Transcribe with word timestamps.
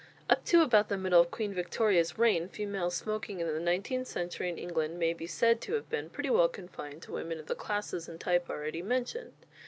_Up 0.31 0.43
to 0.45 0.63
about 0.63 0.89
the 0.89 0.97
middle 0.97 1.21
of 1.21 1.29
Queen 1.29 1.53
Victoria's 1.53 2.17
reign 2.17 2.49
female 2.49 2.89
smoking 2.89 3.39
in 3.39 3.45
the 3.45 3.59
nineteenth 3.59 4.07
century 4.07 4.49
in 4.49 4.57
England 4.57 4.97
may 4.97 5.13
be 5.13 5.27
said 5.27 5.61
to 5.61 5.73
have 5.73 5.91
been 5.91 6.09
pretty 6.09 6.31
well 6.31 6.49
confined 6.49 7.03
to 7.03 7.11
women 7.11 7.37
of 7.39 7.45
the 7.45 7.53
classes 7.53 8.09
and 8.09 8.19
type 8.19 8.49
already 8.49 8.81
mentioned. 8.81 9.33